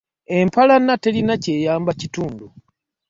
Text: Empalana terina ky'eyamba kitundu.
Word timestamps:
Empalana 0.37 0.93
terina 1.03 1.35
ky'eyamba 1.43 1.91
kitundu. 1.99 2.47